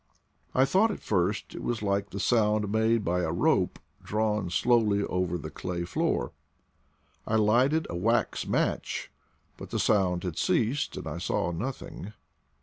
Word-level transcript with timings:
I 0.55 0.65
thought 0.65 0.89
at 0.89 0.99
first 0.99 1.53
it 1.53 1.61
was 1.61 1.83
like 1.83 2.09
the 2.09 2.19
sound 2.19 2.71
made 2.71 3.05
by 3.05 3.19
a 3.21 3.31
rope 3.31 3.77
drawn 4.03 4.49
slowly 4.49 5.03
over 5.03 5.37
the 5.37 5.51
clay 5.51 5.83
floor. 5.83 6.31
I 7.27 7.35
lighted 7.35 7.85
a 7.87 7.95
wax 7.95 8.47
match, 8.47 9.11
but 9.57 9.69
the 9.69 9.77
sound 9.77 10.23
had 10.23 10.39
ceased, 10.39 10.97
and 10.97 11.05
I 11.05 11.19
saw 11.19 11.51
nothing. 11.51 12.13